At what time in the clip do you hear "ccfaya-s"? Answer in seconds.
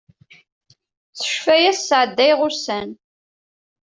1.27-1.79